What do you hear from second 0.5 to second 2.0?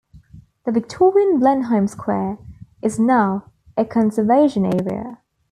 The Victorian Blenheim